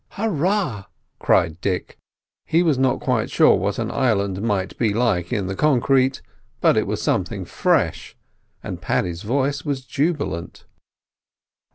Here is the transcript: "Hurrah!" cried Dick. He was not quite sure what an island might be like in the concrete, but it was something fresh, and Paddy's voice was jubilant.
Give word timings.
"Hurrah!" 0.13 0.85
cried 1.19 1.61
Dick. 1.61 1.95
He 2.47 2.63
was 2.63 2.79
not 2.79 2.99
quite 2.99 3.29
sure 3.29 3.55
what 3.55 3.77
an 3.77 3.91
island 3.91 4.41
might 4.41 4.75
be 4.79 4.95
like 4.95 5.31
in 5.31 5.45
the 5.45 5.55
concrete, 5.55 6.23
but 6.59 6.75
it 6.75 6.87
was 6.87 6.99
something 7.03 7.45
fresh, 7.45 8.17
and 8.63 8.81
Paddy's 8.81 9.21
voice 9.21 9.63
was 9.63 9.85
jubilant. 9.85 10.65